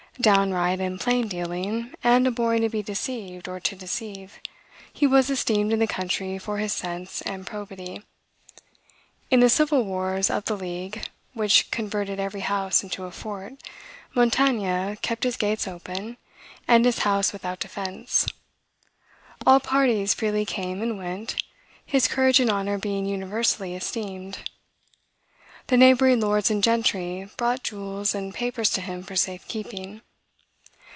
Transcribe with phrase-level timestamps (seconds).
[0.19, 4.39] Downright and plain dealing, and abhorring to be deceived or to deceive,
[4.93, 8.03] he was esteemed in the country for his sense and probity.
[9.31, 13.53] In the civil wars of the League, which converted every house into a fort,
[14.13, 16.17] Montaigne kept his gates open,
[16.67, 18.27] and his house without defense.
[19.47, 21.41] All parties freely came and went,
[21.85, 24.39] his courage and honor being universally esteemed.
[25.67, 30.01] The neighboring lords and gentry brought jewels and papers to him for safekeeping.